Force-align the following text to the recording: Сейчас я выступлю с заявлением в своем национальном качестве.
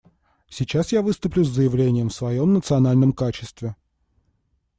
Сейчас 0.49 0.91
я 0.93 1.03
выступлю 1.03 1.43
с 1.43 1.49
заявлением 1.51 2.09
в 2.09 2.13
своем 2.15 2.53
национальном 2.53 3.13
качестве. 3.13 3.75